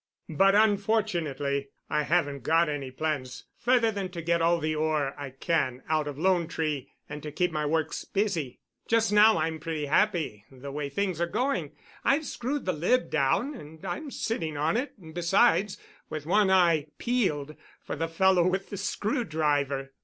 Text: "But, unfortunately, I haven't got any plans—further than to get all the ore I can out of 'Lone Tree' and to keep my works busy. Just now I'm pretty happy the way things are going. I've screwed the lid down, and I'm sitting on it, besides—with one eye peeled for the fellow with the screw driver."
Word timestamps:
"But, 0.29 0.55
unfortunately, 0.55 1.69
I 1.87 2.01
haven't 2.01 2.39
got 2.41 2.67
any 2.69 2.89
plans—further 2.89 3.91
than 3.91 4.09
to 4.09 4.23
get 4.23 4.41
all 4.41 4.57
the 4.59 4.73
ore 4.73 5.13
I 5.15 5.29
can 5.29 5.83
out 5.87 6.07
of 6.07 6.17
'Lone 6.17 6.47
Tree' 6.47 6.91
and 7.07 7.21
to 7.21 7.31
keep 7.31 7.51
my 7.51 7.67
works 7.67 8.03
busy. 8.03 8.61
Just 8.87 9.13
now 9.13 9.37
I'm 9.37 9.59
pretty 9.59 9.85
happy 9.85 10.43
the 10.49 10.71
way 10.71 10.89
things 10.89 11.21
are 11.21 11.27
going. 11.27 11.73
I've 12.03 12.25
screwed 12.25 12.65
the 12.65 12.73
lid 12.73 13.11
down, 13.11 13.53
and 13.53 13.85
I'm 13.85 14.09
sitting 14.09 14.57
on 14.57 14.75
it, 14.75 15.13
besides—with 15.13 16.25
one 16.25 16.49
eye 16.49 16.87
peeled 16.97 17.55
for 17.83 17.95
the 17.95 18.07
fellow 18.07 18.47
with 18.47 18.71
the 18.71 18.77
screw 18.77 19.23
driver." 19.23 19.91